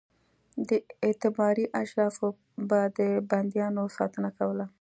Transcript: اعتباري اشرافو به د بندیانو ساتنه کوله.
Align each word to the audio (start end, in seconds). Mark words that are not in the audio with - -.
اعتباري 1.05 1.65
اشرافو 1.81 2.27
به 2.69 2.79
د 2.97 2.99
بندیانو 3.29 3.83
ساتنه 3.97 4.29
کوله. 4.37 4.65